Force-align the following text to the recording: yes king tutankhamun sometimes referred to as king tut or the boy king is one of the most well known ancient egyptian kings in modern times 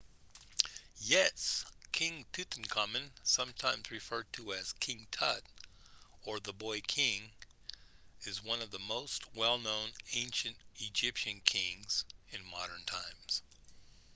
yes 0.99 1.63
king 1.91 2.25
tutankhamun 2.33 3.11
sometimes 3.21 3.91
referred 3.91 4.25
to 4.33 4.51
as 4.51 4.73
king 4.79 5.05
tut 5.11 5.43
or 6.23 6.39
the 6.39 6.51
boy 6.51 6.81
king 6.81 7.29
is 8.23 8.43
one 8.43 8.63
of 8.63 8.71
the 8.71 8.79
most 8.79 9.31
well 9.35 9.59
known 9.59 9.91
ancient 10.13 10.57
egyptian 10.77 11.39
kings 11.41 12.03
in 12.31 12.43
modern 12.47 12.83
times 12.85 13.43